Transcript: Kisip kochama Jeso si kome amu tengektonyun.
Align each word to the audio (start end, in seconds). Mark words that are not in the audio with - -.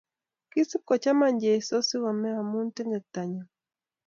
Kisip 0.51 0.81
kochama 0.87 1.27
Jeso 1.41 1.75
si 1.87 1.95
kome 2.03 2.29
amu 2.39 2.59
tengektonyun. 2.75 3.47